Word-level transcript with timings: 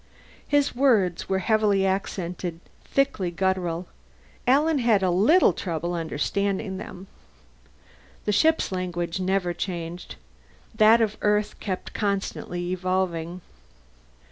His 0.47 0.75
words 0.75 1.29
were 1.29 1.37
heavily 1.37 1.85
accented, 1.85 2.59
thickly 2.83 3.29
guttural; 3.29 3.85
Alan 4.47 4.79
had 4.79 5.03
a 5.03 5.11
little 5.11 5.53
trouble 5.53 5.93
understanding 5.93 6.77
them. 6.77 7.05
The 8.25 8.31
ship's 8.31 8.71
language 8.71 9.19
never 9.19 9.53
changed; 9.53 10.15
that 10.73 11.01
of 11.01 11.17
Earth 11.21 11.59
kept 11.59 11.93
constantly 11.93 12.71
evolving. 12.71 13.41